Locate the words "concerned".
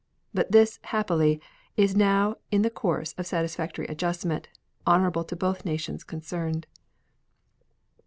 6.03-6.65